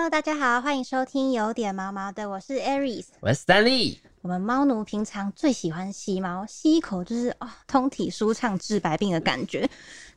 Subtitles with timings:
[0.00, 3.98] Hello，大家好，欢迎收听有点毛毛的，我是 Aries，我是 Stanley。
[4.22, 9.68] 我们猫奴平常最喜欢吸毛，吸一口就是哦，通体舒畅、治百病的感觉。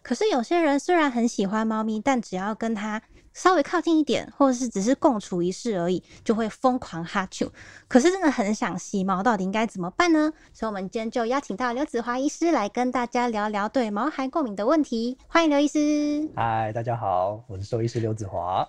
[0.01, 3.01] 可是有些人虽然很喜欢猫咪，但只要跟它
[3.33, 7.49] 稍微靠近一点，或者是只是共处一室而已，就会疯狂哈啾。
[7.89, 10.31] 可是真的很想吸毛，到底应该怎么办呢？
[10.53, 15.17] 所以，我们今天就邀请到刘子华医师来跟大家聊聊对毛孩过敏的问题。
[15.27, 16.29] 欢迎刘医师。
[16.37, 18.65] 嗨，大家好，我是兽医师刘子华。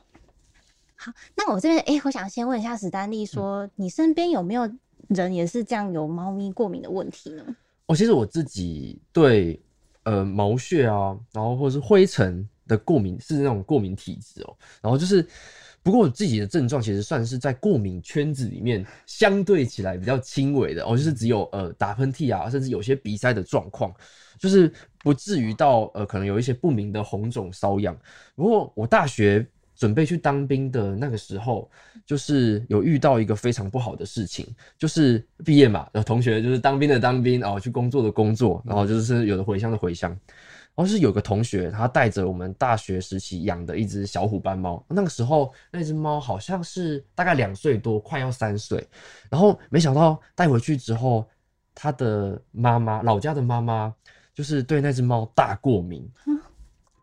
[1.04, 4.66] 好，那我这边哎，我想先问一下史丹利，说你身边有没有
[5.08, 7.44] 人也是这样有猫咪过敏的问题呢？
[7.84, 9.60] 哦，其实我自己对
[10.04, 14.56] 呃毛屑啊，然后或者是灰尘的过敏是那种过敏体质哦。
[14.80, 15.22] 然后就是，
[15.82, 23.94] 不过我自己的症状其实算是在过敏圈子里面相对起来比较轻微的哦，就是只有呃打喷嚏啊，甚至有些鼻塞的状况，
[24.38, 27.94] 就是不至于到呃可能有一些不明的红肿瘙痒。
[28.34, 29.46] 不过我大学。
[29.84, 31.70] 准备去当兵的那个时候，
[32.06, 34.46] 就是有遇到一个非常不好的事情，
[34.78, 40.10] 就是毕业嘛，有同学就是当兵的当兵哦，去工作的工作，然后就是有的回乡的回乡，
[40.74, 48.82] 然后是有个同学他带着我们大学时期养的一只小虎斑猫，那个时候那只猫好像是大概两岁多，快要三岁，
[49.28, 51.28] 然后没想到带回去之后，
[51.74, 53.94] 他的妈妈老家的妈妈
[54.32, 56.10] 就是对那只猫大过敏。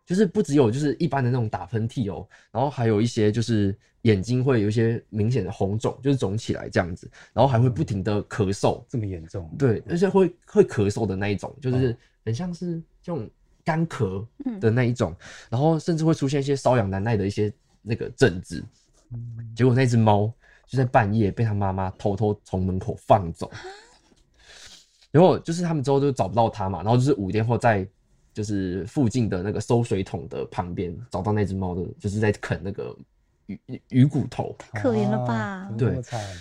[0.05, 9.49] 就是不只有就是一般的那种打喷嚏哦，然后还有一些就是眼睛会有一些明显的红肿，就是肿起来这样子，然后还会不停的咳嗽，这么严重？
[9.57, 13.29] 对，而且会会咳嗽的那一种，就是很像是这种
[13.63, 14.25] 干咳
[14.59, 15.15] 的那一种，
[15.49, 18.61] 然后甚至会出现一些瘙痒难耐的一些那个症子。
[19.55, 20.33] 结果那只猫
[20.67, 23.49] 就在半夜被他妈妈偷偷从门口放走，
[25.11, 27.87] 然后就是他们之后就找不到它嘛，然后就是五天后再。
[28.33, 32.95] 就是附近的那个收水桶的旁边找到那只猫的，就是在啃那个
[33.47, 35.69] 鱼鱼骨头，可怜了吧？
[35.77, 35.99] 对，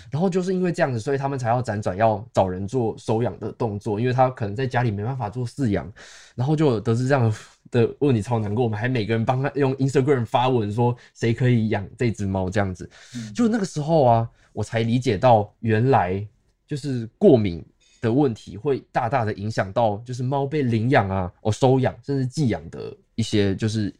[0.09, 5.91] 然后就是因为这样子，所以他们才要辗转要找人做收养的动作，因为他可能在家里没办法做饲养，
[6.33, 7.33] 然后就得知这样
[7.71, 8.63] 的问题，超难过。
[8.63, 12.89] 我们还每个人帮他用 Instagram 发文说谁可以养这只猫，这样子。
[13.35, 16.25] 就那个时候啊，我才理解到原来
[16.65, 17.61] 就是过敏。
[18.01, 23.93] 的问题会大大的影响到，就是猫被领养啊，哦收养甚至寄养的一些就是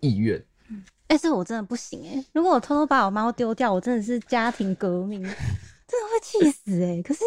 [0.00, 0.42] 意愿。
[0.70, 2.24] 嗯，哎，这我真的不行哎！
[2.32, 7.02] 如果我偷偷把我猫丢掉，我真的是家庭革命， 真的会气死哎！
[7.02, 7.20] 可是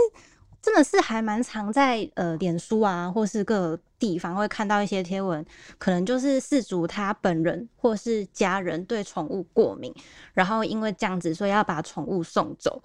[0.61, 5.43] 真的是还蛮常在呃脸书啊，或是各地方会看到一些贴文，
[5.77, 9.93] 可能就是饲主他本人或是家人对宠物过敏，
[10.33, 12.81] 然后因为这样子，所以要把宠物送走。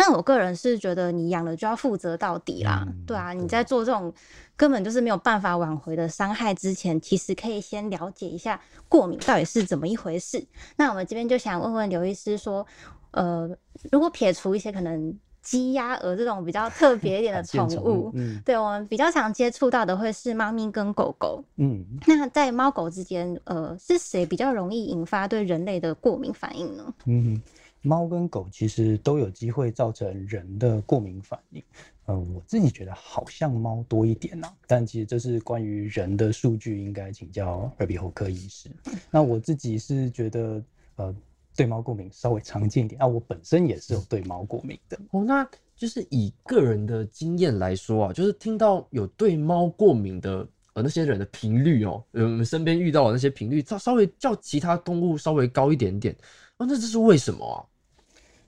[0.00, 4.14] 那我个人是觉得，你养了就要负责到底啦，对啊，你在做这种
[4.56, 10.42] 根本就是没有办法挽回的伤害之前，其实可以先了解一下过敏到底是怎么一回事。
[10.76, 12.64] 那我们这边就想问问刘医师说，
[13.10, 13.50] 呃，
[13.90, 26.94] 如果撇除一些可能鸡、鸭、鹅这种比较特别一点的 宠物，嗯，对我们比较常接触到的会是猫咪跟狗狗，嗯，那在猫狗之间，呃，是谁比较容易引发对人类的过敏反应呢？
[27.06, 27.42] 嗯。
[27.82, 31.62] 猫跟狗其实都有机会造成人的过敏反应，
[32.06, 38.70] 呃，我自己觉得好像猫多一点呐，但其实这是关于人的数据，应该请教耳鼻喉科医师。
[39.10, 40.62] 那我自己是觉得，
[40.96, 41.14] 呃，
[41.56, 43.00] 对猫过敏稍微常见一点。
[43.00, 44.98] 啊我本身也是有对猫过敏的。
[45.12, 50.46] 哦，那就是以个人的经验来说啊，就是听到有对猫过敏的
[50.82, 56.14] 那些人的频率哦，我们身边遇到的那些频率，稍稍微较其他动物稍微高一点点。
[56.56, 57.58] 哦，那这是为什么啊？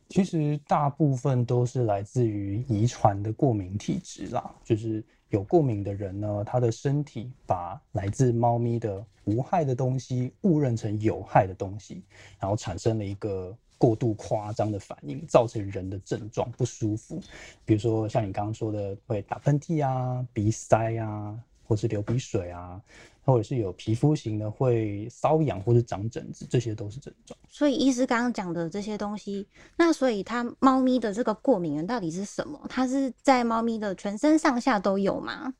[0.08, 4.52] 其实大部分都是来自于遗传的过敏体质啦。
[4.64, 12.02] 就是有过敏的人呢，他的身体把来自猫咪的无害的东西误认成有害的东西，
[12.40, 17.22] 然后产生了一个过度夸张的反应，造成人的症状不舒服。
[17.64, 21.38] 比如说像你刚刚说的，会打喷嚏啊、鼻塞啊，
[21.70, 22.82] 或是流鼻水啊。
[23.22, 27.38] 或者是有皮肤型的会瘙痒或是长疹子，这些都是症状。
[27.48, 29.46] 所以医师刚刚讲的这些东西，
[29.76, 32.58] 那所以它猫咪的这个过敏源到底是什么？
[32.68, 35.52] 它是在猫咪的全身上下都有吗？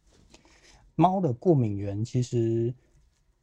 [0.97, 2.75] 猫的过敏源其实，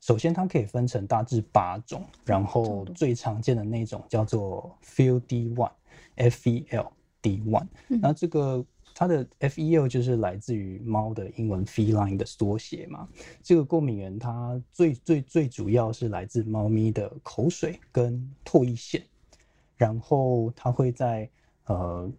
[0.01, 6.91] 首先它可以分成大致八种，然后最常见的那种叫做 FEL D one，F E L
[7.21, 8.65] D one，那这个。
[8.99, 13.07] 它的 F E L 就是来自于猫的英文 feline 的缩写嘛。
[13.43, 19.03] 这个过敏源它最最最主要是来自猫咪的口水跟唾液腺，
[19.75, 21.29] 然后它会在
[21.67, 22.11] 呃，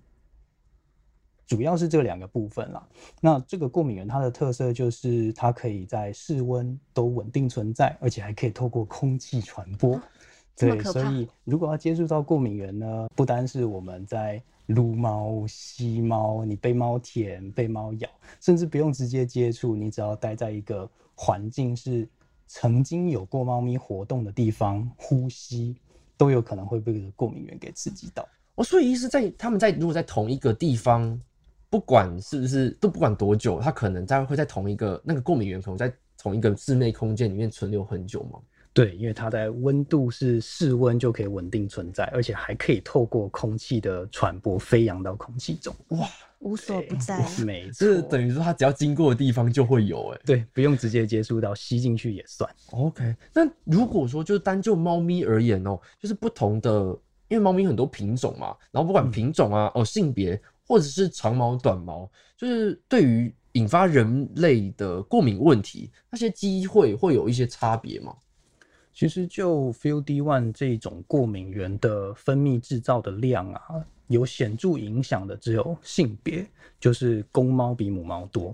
[1.49, 2.89] 主要是这两个部分啦。
[3.21, 10.01] 那这个过敏源它的特色就是它可以在室温都稳定存在，而且还可以透过空气传播。
[10.59, 10.83] 对。
[10.83, 18.09] 所以如果要接触到过敏源呢，不单是我们在撸猫、吸猫，你被猫舔、被猫咬，
[18.41, 22.07] 甚至不用直接接触，你只要待在一个环境是
[22.47, 25.75] 曾经有过猫咪活动的地方，呼吸
[26.17, 28.29] 都有可能会被这个过敏源给刺激到。
[28.57, 31.19] 哦，所以意思在他们在如果在同一个地方，
[31.71, 38.39] 不管是不是都不管多久，它可能在会在同一个那个过敏源可能在同一个室内空间里面存留很久吗？
[38.79, 45.75] 对，因为它在温度是室温就可以稳定存在，而且还可以透过空气的传播飞扬到空气中。
[45.89, 46.09] 哇，
[46.39, 47.29] 无所不在。
[47.45, 52.49] 没错，这等于说它只要经过的地方就会有哎、对，不用直接接触到，吸进去也算。
[52.71, 56.97] OK，那如果说就是单就猫咪而言哦，就是不同的，
[57.27, 68.15] 因为猫咪很多品种嘛，然后不管品种啊、哦性别或者是长毛短毛，就是对于引发人类的过敏问题，那些机会会有一些差别吗？
[68.99, 73.63] 其实就 Feud one 这种过敏源的分泌制造的量啊，
[74.09, 76.45] 有显著影响的只有性别，
[76.81, 78.53] 就是公猫比母猫多。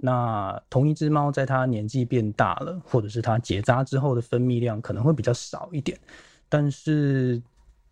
[0.00, 5.98] 那同一只猫在它年纪变大了，或者是它结扎之后的分泌量可能会比较少一点，
[6.48, 7.42] 但是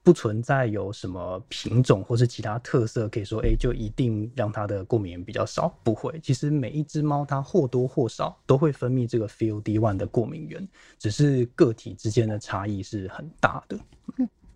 [0.08, 5.69] 不存在有什么品种或是其他特色可以说，哎、就一定让它的过敏源比较少。
[5.84, 10.66] 不会，其实每一只猫它或多或少都会分泌这个 FelD one 的过敏源，
[10.99, 13.78] 只是个体之间的差异是很大的。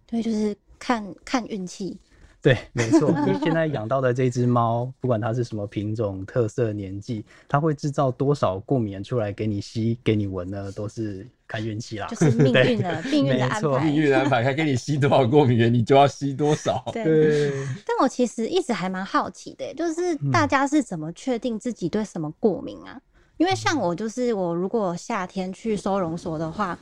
[0.06, 1.98] 对，就是看看运气。
[2.40, 10.72] 对，没错， 你现在养到的这只猫，不管它是什么品种、特色、年纪，它会制造多少过敏源出来给你吸、给你闻呢？
[10.72, 12.06] 都是看运气啦。
[12.08, 13.84] 就是命对运的，命运的安排。
[13.84, 16.82] 命运安排，他给你吸多少过敏源，你就要吸多少。
[16.92, 17.50] 对，对，
[17.86, 22.98] 但我其实一直还蛮好奇的，就是大家是怎么确定自己对什么过敏啊？
[23.36, 26.78] 因为像我，就是我如果夏天去收容所的话，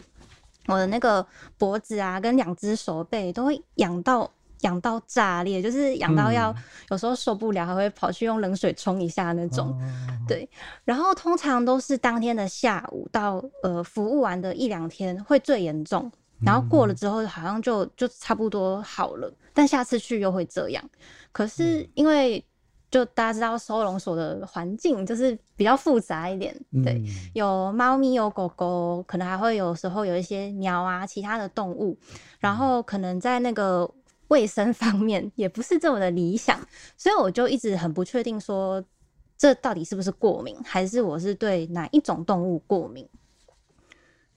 [0.67, 1.27] 我的那个
[1.59, 4.31] 脖子啊，跟两只手背都会痒到
[4.63, 6.57] 痒到炸裂，就是痒到要、嗯
[6.91, 9.69] 有时候受不了，还会跑去用冷水冲一下那种。
[9.69, 9.79] 哦。
[10.27, 10.49] 对，
[10.85, 16.11] 然后通常都是当天的下午到呃服务完的一两天会最严重，
[16.41, 20.83] 然后过了之后好像就就差不多好了，但下次去又会这样。
[21.33, 22.45] 可是因为
[22.91, 26.53] 就大家知道收容所的环境就是比较复杂一点，
[26.85, 31.97] 对，嗯有猫咪有狗狗，可能还会有时候有一些鸟啊其他的动物，
[32.41, 33.89] 然后可能在那个
[34.31, 36.59] 卫生方面也不是这么的理想，
[36.97, 38.83] 所以我就一直很不确定说
[39.37, 43.09] 这到底是不是过敏，还是我是对哪一种动物过敏。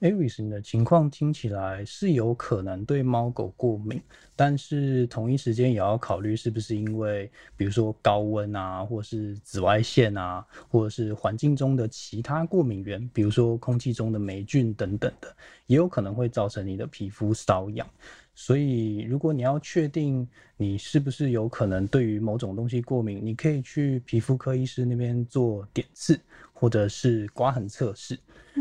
[0.00, 4.02] Aris，你的情况听起来是有可能对猫狗过敏，
[4.36, 15.34] 但是同一时间也要考虑是不是因为，比如说高温啊，或是紫外线啊，或者是环境中的其他过敏源，比如说空气中的霉菌等等的，
[15.66, 17.88] 也有可能会造成你的皮肤瘙痒。
[18.34, 20.26] 所以，如果你要确定
[20.56, 26.18] 你是不是有可能对于某种东西过敏，你可以去皮肤科医师那边做点刺，
[26.52, 28.18] 或者是刮痕测试。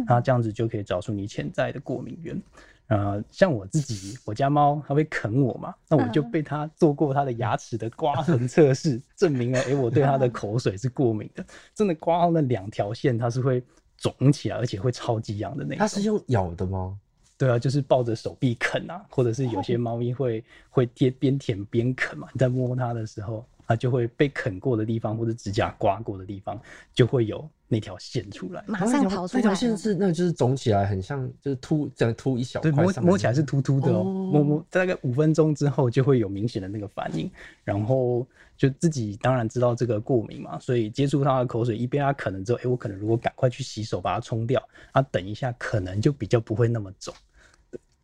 [0.08, 2.42] 那这样子就可以找出你潜在的过敏源。
[2.88, 11.44] 呃，像我自己，我家猫它会啃我嘛，那我就被它做过它的牙齿的刮痕测试，证明了诶、我对它的口水是过敏的。
[11.74, 13.64] 真的刮到那两条线，它是会
[13.98, 15.78] 肿起来，而且会超级痒的那种。
[15.80, 17.00] 它是用咬的吗？
[17.38, 26.60] 对啊，就是抱着手臂啃啊，或者是有些猫咪会会贴边舔边啃嘛，你在摸它的时候，它就会被啃过的地方或者指甲刮过的地方，
[26.94, 28.64] 就会有那条线出来。
[28.68, 29.42] 马上跑出来。
[29.42, 37.30] 那条线是，那就是肿起来，很像就是凸，这样凸一小对，块摸摸起来是凸凸的哦，哦摸摸大概五分钟之后就会有明显的那个反应，
[37.64, 38.26] 然后
[38.64, 47.14] 就自己当然知道这个过敏嘛，所以接触他的口水一被它啃了之后，哎，我可能如果赶快去洗手把它冲掉，啊，等一下可能就比较不会那么肿，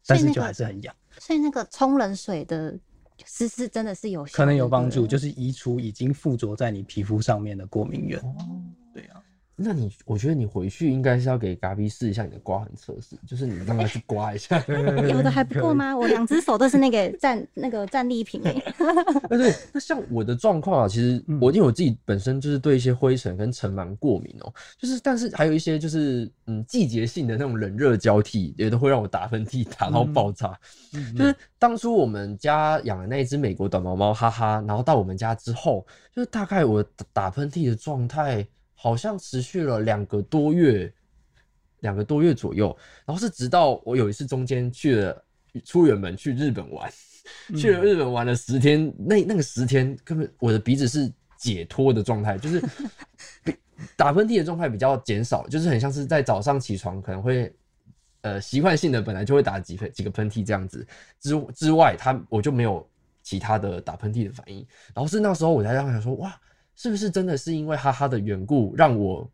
[0.05, 0.93] 但是就还是很痒。
[1.17, 2.77] 所以那个冲冷水的
[3.25, 8.19] 是是真的是有效的，可能有帮助，就是移除已经附着在你皮肤上面的过敏源。
[8.19, 8.35] 哦，
[8.93, 9.23] 对啊，
[9.61, 14.63] 那你我觉得你回去应该是要给嘎比试一下你的刮痕测试，就是你让他去刮一下。
[15.09, 15.95] 有的还不够吗？
[15.95, 18.53] 我两只手都是那个战那个战利品 哎、
[19.27, 30.57] 对对，那像我的状况啊，其实嗯我因为我自己本身就是对一些灰尘跟尘螨过敏哦、就是但是还有一些就是嗯季节性的那种冷热交替，也都会让我打喷嚏打到爆炸。
[30.93, 35.85] 嗯就是当初我们家养的那一只美国短毛猫哈哈，然后到我们家之后，
[36.15, 38.47] 就是大概我打打喷嚏的状态
[38.81, 40.89] 好像持续了两个多月，
[41.81, 42.73] 两个多月左右，
[43.05, 45.25] 然后是直到我有一次中间去了
[45.65, 46.89] 出远门去日本玩，
[47.57, 52.63] 去了日本玩了十天，那那个十天根本我的鼻子是解脱的状态，就是
[53.43, 53.53] 比
[53.97, 57.53] 打喷嚏的状态比较减少，就是很像是在早上起床可能会
[58.21, 60.87] 呃习惯性的本来就会打几喷几个喷嚏这样子
[61.19, 62.89] 之之外，他我就没有
[63.23, 64.65] 其他的打喷嚏的反应。
[64.93, 66.33] 然后是那时候我才想说，哇，
[66.79, 69.29] 是不是真的是因为哈哈的缘故让我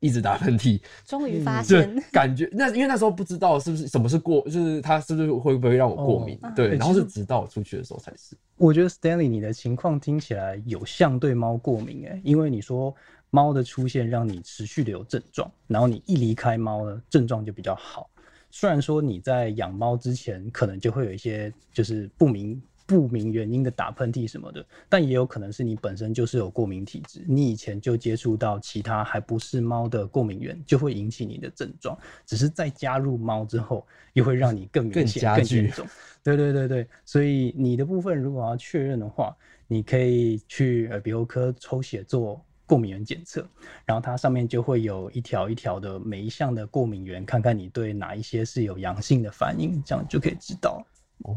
[0.00, 0.80] 一直打喷嚏？
[1.04, 6.38] 终于发就现，感觉那因为那时候不知道是不是什么是过，就是它是不是会不会让我过敏？
[6.40, 8.34] 哦对，然后是直到我出去的时候才是。
[8.56, 12.94] 我觉得 Stanley 你的情况听起来有像对猫过敏诶，因为你说
[13.28, 18.08] 猫的出现让你持续的有症状，然后你一离开猫呢，症状就比较好。
[18.50, 35.86] 虽然说你在养猫之前可能就会有一些就是不明不明原因的打喷嚏什么的，但也有可能是你本身就是有过敏体质，你以前就接触到其他还不是猫的过敏源，就会引起你的症状，只是再加入猫之后，又会让你更明显、更严重。
[36.22, 39.34] 对对对对，所以你的部分如果要确认的话，
[39.66, 43.46] 你可以去耳鼻喉科抽血做过敏原检测，
[43.84, 50.82] 然后它上面就会有一条一条的每一项的过敏源，看看你对哪一些是有阳性的反应，这样就可以知道。
[51.18, 51.36] 哦，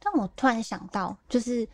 [0.00, 1.68] 但我突然想到，就是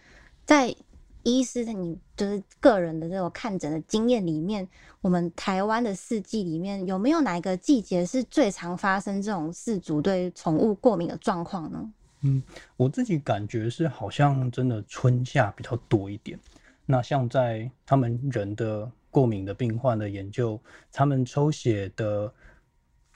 [0.45, 0.75] 在
[1.23, 4.67] 医师的你就是个人的这种看诊的经验里面，
[5.01, 11.93] 我们台湾的四季里面有没有哪一个季节是最常发生这种饲主对宠物过敏的状况呢？
[12.23, 12.43] 嗯
[12.77, 16.37] 我自己感觉是好像真的春夏比较多一点。
[16.85, 20.59] 那像在他们人的过敏的病患的研究，
[20.91, 22.33] 他们抽血的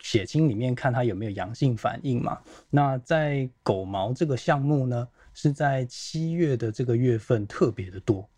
[0.02, 2.38] 血清里面看它有没有阳性反应嘛？
[2.68, 8.28] 那在狗毛这个项目呢，是在七月的这个月份特别的多。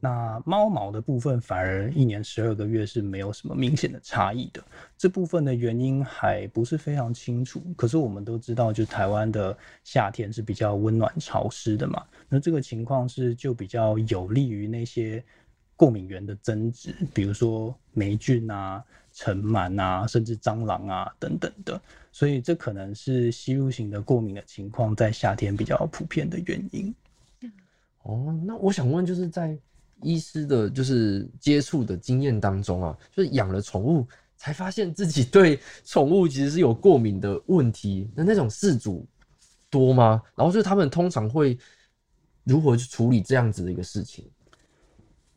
[0.00, 4.62] 那猫毛的部分反而一年十二个月是没有什么明显的差异的，
[4.98, 7.62] 这部分的原因还不是非常清楚。
[7.76, 15.24] 可是我们都知道，就台湾的夏天是比较温暖潮湿的嘛，那这个情况是就比较有利于那些
[15.74, 18.84] 过敏源的增殖，比如说霉菌啊、
[19.14, 21.80] 尘螨啊，甚至蟑螂啊等等的。
[22.12, 26.94] 所以这可能是吸入型的过敏的情况在夏天比较普遍的原因。
[28.02, 29.58] 哦，那我想问，就是在
[30.02, 34.06] 医师的就是接触的经验当中啊，就是养了宠物
[34.36, 39.06] 才发现自己对宠物其实是有过敏的问题，那那种事主
[39.70, 40.22] 多吗？
[40.36, 41.58] 然后就是他们通常会
[42.44, 44.28] 如何去处理这样子的一个事情？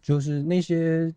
[0.01, 1.13] 就是那些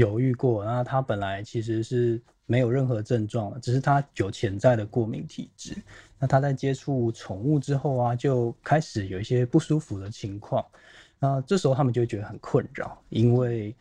[0.00, 5.76] 犹豫过，那他本来其实是没有任何症状的，只是他有潜在的过敏体质。
[6.18, 10.64] 那他在接触宠物之后啊，就开始有一些不舒服的情况。
[11.18, 13.74] 那这时候他们就会觉得很困扰，因为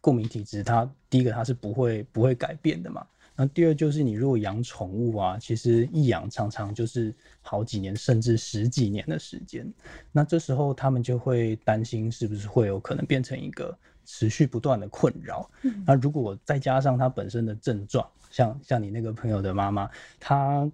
[0.00, 3.06] 过敏体质它第一个它是不会不会改变的嘛。
[3.36, 9.70] 那第二就是你如果养宠物啊，其实一养常常就是好几年甚至十几年的时间。
[10.12, 15.50] 那这时候他们就会担心是不是会有可能变成一个持续不断的困扰。
[15.86, 20.70] 那如果再加上他本身的症状，像像你那个朋友的妈妈，她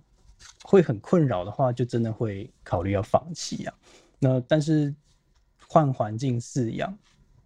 [0.62, 3.74] 会很困扰的话，就真的会考虑要放弃啊。
[4.18, 4.94] 那但是
[5.66, 6.96] 换环境饲养，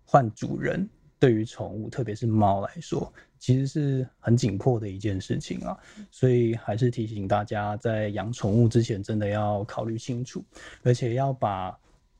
[0.05, 5.79] 换主人，对于宠物，特别是猫来说，其实是很紧迫的一件事情啊。
[6.11, 10.45] 所以还是提醒大家，在养宠物之前，真的要考虑清楚，
[10.83, 11.77] 而且要把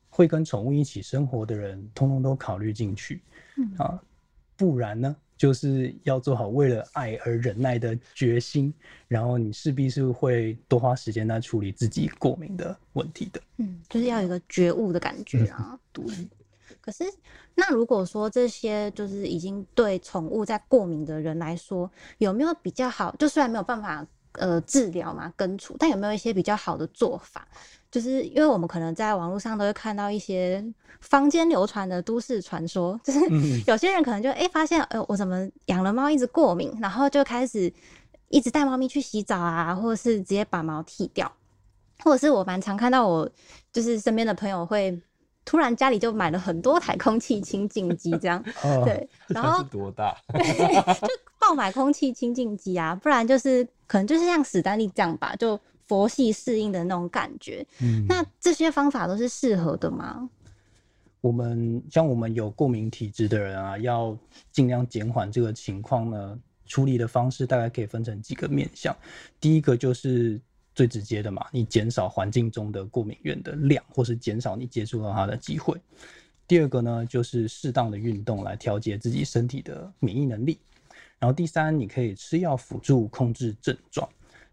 [0.09, 3.21] 会跟宠物一起生活的人，通通都考虑进去。
[3.77, 4.01] 啊，
[4.55, 8.73] 不然呢，就是要做好为了爱而忍耐的决心，
[9.07, 13.41] 然后你势必是会多花时间来处理自己过敏的问题的。
[13.57, 15.77] 嗯，就是要有一个觉悟的感觉啊。
[15.91, 16.05] 对，
[16.81, 17.03] 可是，
[17.55, 23.15] 那如果说这些就是已经对宠物在过敏的人来说，有没有比较好？
[23.17, 27.47] 就虽然没有办法呃治疗嘛根除，但有没有一些比较好的做法？
[27.91, 30.63] 就是因为我们可能在网络上都会看到一些
[30.99, 37.71] 坊间流传的都市传说， 就是嗯有些人可能就哎、诶发现，呃，我怎么养了猫一直过敏，然后就开始
[38.29, 41.31] 一直带猫咪去洗澡啊，或者是直接把毛剃掉，
[42.03, 43.29] 或者是我蛮常看到我
[43.71, 44.99] 就是身边的朋友会
[45.45, 50.17] 突然家里就买了很多台空气清净机这样，哦，对， 然后多大？
[50.33, 51.07] 就
[51.39, 57.63] 爆买空气清净机啊，不然就是可能就是像史丹利这样吧，就佛系适应的那种感觉。
[57.79, 60.27] 嗯那这些方法都是适合的吗？
[61.21, 64.17] 我们像我们有过敏体质的人啊，要
[64.51, 68.97] 尽量减缓这个情况呢，处理的方式大概可以分成几个面向。
[69.39, 70.41] 第一个就是
[70.73, 75.79] 最直接的嘛，你减少环境中的过敏源的量，或是减少你接触到它的机会。
[76.47, 80.57] 第二个呢，就是适当的运动来调节自己身体的免疫能力。
[81.23, 84.05] 然后第三，你可以吃药辅助控制症状。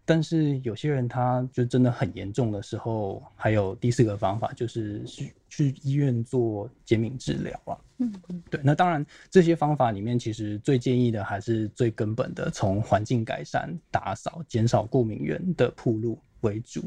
[0.05, 7.77] 但是有些人他就真的很严重的时候，还有第四个方法就是去去医院做减敏治疗啊。
[7.97, 8.09] 嗯，
[8.49, 8.57] 对。
[8.63, 16.81] 那当然，这些方法里面其实最建议的还是最根本的，从环境改善、打扫、减少过敏源的铺路为主。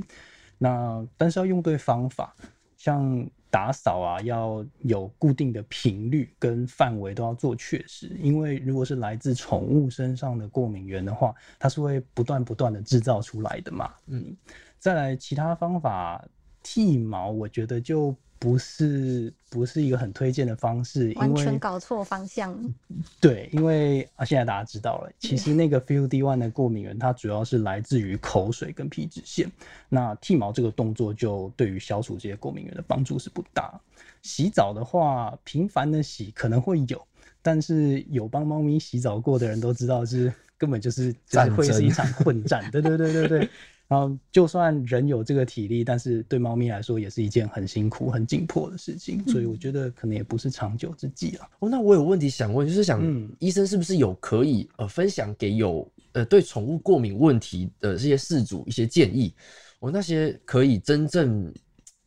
[0.56, 2.34] 那但是要用对方法，
[2.78, 3.28] 像。
[3.54, 13.94] 打扫啊，要有固定的频率跟范围都要做确实，因为如果是来自宠物身上的过敏源的话，它是会不断不断的制造出来的嘛。
[14.08, 14.36] 嗯，
[14.80, 16.26] 再来其他方法
[16.64, 18.12] 剃毛，我觉得就。
[18.38, 22.54] 不是不是一个很推荐的方式，完全搞错方向。
[23.20, 29.50] 对，因为啊，现在大家知道了，其实那个 Feel D One 的过敏源，它主要是来自于口水跟皮脂腺。
[29.88, 33.80] 那剃毛这个动作，就对于消除这些过敏源的帮助是不大。
[34.22, 37.02] 洗澡的话，频繁的洗可能会有，
[37.40, 42.70] 但是有帮猫咪洗澡过的人都知道，是根本就是就是会是一场混战。
[42.70, 43.48] 对对对对对。
[43.86, 51.46] 然后，就算人有这个体力，但是对猫咪来说也是一件很辛苦、很紧迫的事情，所以我觉得可能也不是长久之计啊。
[51.58, 53.02] 哦，那我有问题想问，就是想，
[53.38, 59.34] 医生是不是有可以呃分享给有呃对宠物过敏问题的这些事主一些建议？
[59.80, 61.52] 哦，那些可以真正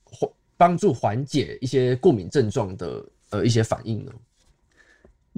[0.03, 4.11] 缓帮助缓解一些过敏症状的呃一些反应呢？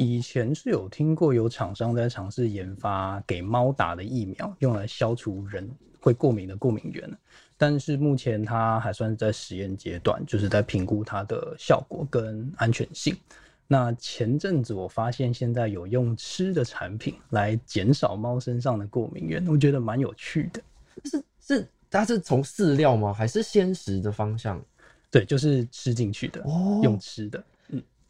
[0.01, 5.69] 以前是有听过有厂商在尝试研发给猫打的疫苗，用来消除人。
[6.01, 7.11] 会过敏的过敏源，
[7.57, 13.13] 但是目前它还算是在实验阶段，就是在评估它的效果跟安全性。
[13.67, 20.61] 那前阵子我发现现在有用吃的产品来减少猫身上的过敏源，我觉得蛮有趣的。
[21.03, 23.11] 是是，它是从饲料吗？
[23.13, 24.63] 还是鲜食的方向？
[25.11, 26.41] 对，就是吃进去的，
[26.81, 27.43] 用吃的。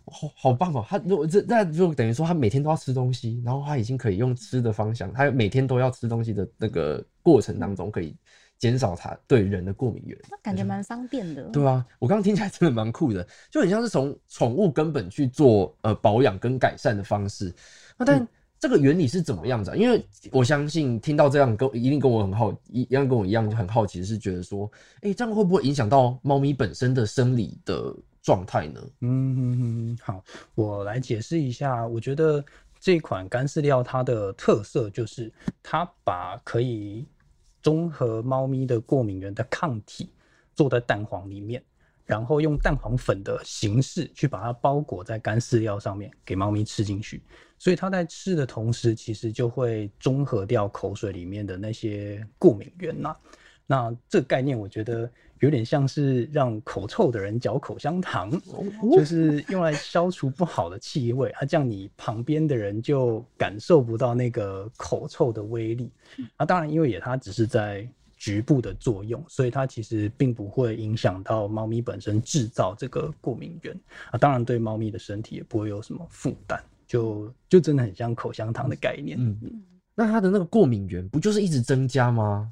[0.10, 0.86] 嗯，好好棒哦！
[0.88, 7.06] 他如果这那就等于说，他每天都要吃东西，然后他已经可以用吃的方向，他每天都要吃东西的那个。
[7.22, 8.16] 过程当中可以
[8.58, 11.44] 减少它对人的过敏源，那感觉蛮方便的。
[11.50, 17.54] 对啊，我刚刚听起来真的蛮酷的，就很像是从宠物根本去做呃保养跟改善的方式。
[17.98, 19.78] 那但这个原理是怎么样子？
[19.78, 27.96] 因为我相信听到这样跟一定跟我很好一样跟我一样就很好奇，是觉得说，哎，这样会不会影响到猫咪本身的生理的
[28.30, 28.80] 状态呢？
[29.00, 31.88] 嗯，好，我来解释一下。
[31.88, 32.46] 我觉得
[32.80, 37.08] 这款干饲料它的特色就是它把可以
[37.60, 40.12] 中和猫咪的过敏源的抗体
[40.54, 41.60] 做在蛋黄里面，
[42.06, 47.24] 然后用蛋黄粉的形式去把它包裹在干饲料上面，给猫咪吃进去。
[47.58, 53.16] 所以它在吃的同时，其实就会中和掉口水里面的那些过敏源呐。
[53.70, 55.08] 那这个概念，我觉得。
[55.42, 58.30] 有点像是让口臭的人嚼口香糖，
[58.92, 65.90] 就是用来消除不好的气味，啊，这样你旁边的人就感受不到那个口臭的威力。
[66.36, 73.74] 啊，当然，因为也它只是在局部的作用，所以它其实并不会影响到猫咪本身制造这个过敏源。
[74.12, 79.18] 啊，当然对猫咪的身体也不会有什么负担，就就真的很像口香糖的概念。
[79.18, 79.64] 嗯嗯，
[79.96, 82.52] 那它的那个过敏源不就是一直增加吗？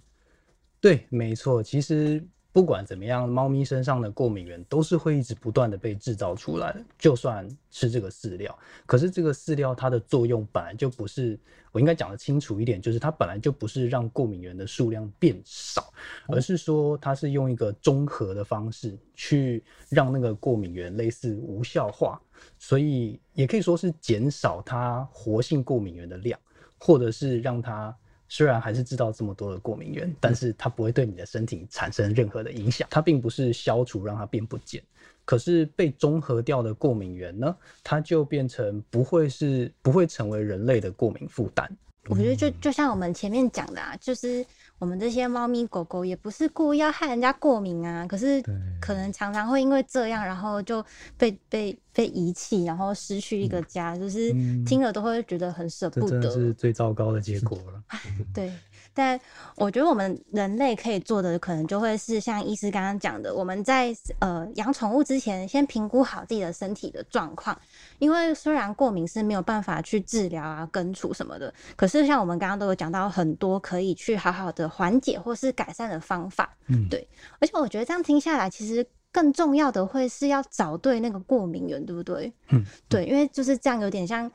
[0.88, 2.26] 对，没错，其实。
[2.54, 6.84] 不管怎么样，猫咪身上的过敏源都是会一直不断的被制造出来的。
[6.98, 11.40] 就算吃这个饲料，可是这个饲料它的作用本来就不是，
[11.72, 15.94] 我应该讲的清楚一点，就是它本来就不是让过敏源的数量变少，
[16.30, 22.20] 而是说它是用一个综合的方式去让那个过敏源类似无效化，
[22.58, 26.40] 所以也可以说是减少它活性过敏源的量，
[26.80, 27.96] 或者是让它。
[28.30, 32.88] 虽然还是知道这么多的过敏源，但是它不会对你的身体产生任何的影响。
[32.92, 34.82] 它并不是消除让它变不见，
[35.26, 41.70] 可是被中和掉的过敏源呢，它就变成不会是不会成为人类的过敏负担。
[42.10, 44.46] 我觉得就就像我们前面讲的啊，就是。
[44.80, 48.42] 我们这些猫咪狗狗也不是故意要害人家过敏啊，可是
[48.80, 50.86] 可能常常会因为这样，然后就
[51.18, 54.32] 被被被遗弃，然后失去一个家，就是
[54.66, 57.84] 听了都会觉得很舍不得，这是最糟糕的结果了。
[58.34, 58.52] 对。
[58.98, 59.20] 但
[59.56, 67.56] 我觉得我们人类可以做的，可能就会是像医师刚刚讲的，我们在呃养宠物之前，先评估好自己的身体的状况。
[68.00, 76.58] 因为虽然过敏是没有办法去治疗啊、根除什么的，可是像我们刚刚都有讲到很多可以去好好的缓解或是改善的方法。
[76.66, 77.08] 嗯，对。
[77.40, 82.34] 而且我觉得这样听下来，其实更重要的会是要找对那个过敏源，对不对？
[82.50, 84.32] 嗯，对，因为就是这样，有点像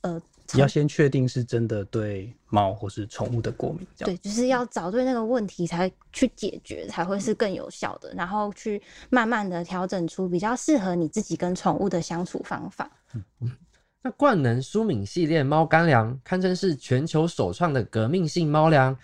[0.00, 0.18] 呃。
[0.54, 4.14] 你要先确定是真的对猫或是宠物的过敏，这样。
[4.14, 12.90] 对，就是要找对那个问题才去解决，才会是更有效的，然后去慢慢的调整出比较适合你自己跟宠物的相处方法。
[13.14, 13.50] 嗯嗯。
[14.04, 18.98] 那冠能舒敏系列猫干粮堪称是全球首创的革命性猫粮，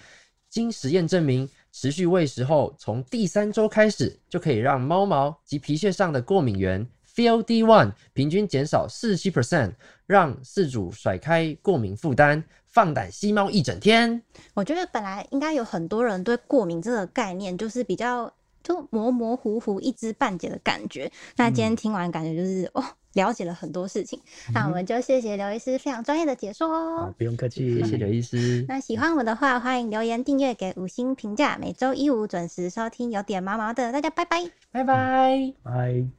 [0.49, 6.85] 经实验证明，持续喂食后，从第三周开始，就可以让猫毛及皮屑上的过敏源
[7.19, 9.73] FeelD One 平均减少四七 percent，
[10.07, 14.23] 让饲主甩开过敏负担，放胆吸猫一整天。
[14.55, 21.11] 我觉得本来应该有很多人对过敏这个概念就是比较就模模糊糊、一知半解的感觉。
[21.35, 24.21] 那今天听完，感觉就是哦，了解了很多事情。
[24.55, 28.65] 那我们就谢谢刘医师非常专业的解说好哦。，不用客气，谢谢刘医师。
[28.71, 31.59] 那喜欢我们的话，欢迎留言、订阅、给五星评价。
[31.61, 34.49] 每周一五准时收听，有点毛毛的，大家拜拜。
[34.71, 35.53] 拜拜。
[35.65, 36.18] 拜。